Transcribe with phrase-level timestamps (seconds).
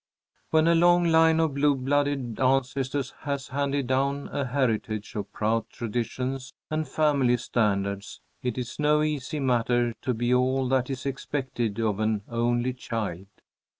[0.49, 5.69] When a long line of blue blooded ancestors has handed down a heritage of proud
[5.69, 11.77] traditions and family standards, it is no easy matter to be all that is expected
[11.79, 13.27] of an only child.